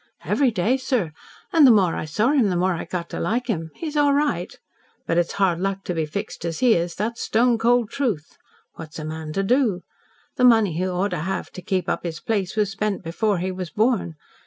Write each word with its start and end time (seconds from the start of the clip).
"Every 0.25 0.49
day, 0.49 0.77
sir. 0.77 1.13
And 1.53 1.67
the 1.67 1.69
more 1.69 1.95
I 1.95 2.05
saw 2.05 2.29
him, 2.29 2.49
the 2.49 2.55
more 2.55 2.73
I 2.73 2.85
got 2.85 3.07
to 3.11 3.19
like 3.19 3.45
him. 3.45 3.69
He's 3.75 3.95
all 3.95 4.15
right. 4.15 4.51
But 5.05 5.19
it's 5.19 5.33
hard 5.33 5.59
luck 5.59 5.83
to 5.83 5.93
be 5.93 6.07
fixed 6.07 6.43
as 6.43 6.57
he 6.57 6.73
is 6.73 6.95
that's 6.95 7.21
stone 7.21 7.59
cold 7.59 7.91
truth. 7.91 8.35
What's 8.77 8.97
a 8.97 9.05
man 9.05 9.31
to 9.33 9.43
do? 9.43 9.81
The 10.37 10.43
money 10.43 10.73
he 10.73 10.87
ought 10.87 11.09
to 11.09 11.19
have 11.19 11.51
to 11.51 11.61
keep 11.61 11.87
up 11.87 12.01
his 12.01 12.19
place 12.19 12.55
was 12.55 12.71
spent 12.71 13.03
before 13.03 13.37
he 13.37 13.51
was 13.51 13.69
born. 13.69 14.15